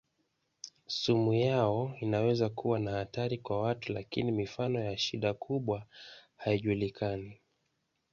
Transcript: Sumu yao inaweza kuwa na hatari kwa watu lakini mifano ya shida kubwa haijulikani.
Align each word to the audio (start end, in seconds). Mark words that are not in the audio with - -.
Sumu 0.87 1.33
yao 1.33 1.95
inaweza 1.99 2.49
kuwa 2.49 2.79
na 2.79 2.91
hatari 2.91 3.37
kwa 3.37 3.61
watu 3.61 3.93
lakini 3.93 4.31
mifano 4.31 4.79
ya 4.79 4.97
shida 4.97 5.33
kubwa 5.33 5.85
haijulikani. 6.37 7.39